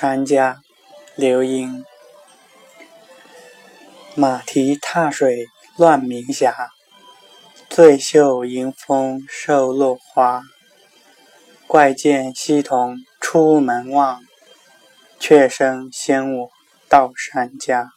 [0.00, 0.60] 山家，
[1.16, 1.84] 刘英。
[4.14, 6.70] 马蹄踏水乱鸣霞，
[7.68, 10.44] 醉袖迎风瘦落花。
[11.66, 14.22] 怪见溪童出门望，
[15.18, 16.50] 却生嫌我
[16.88, 17.90] 到山家。